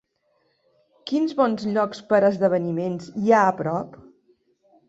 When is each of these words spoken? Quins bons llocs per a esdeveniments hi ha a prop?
Quins 1.11 1.35
bons 1.41 1.67
llocs 1.75 2.01
per 2.13 2.21
a 2.21 2.31
esdeveniments 2.31 3.15
hi 3.25 3.37
ha 3.41 3.47
a 3.51 3.53
prop? 3.63 3.97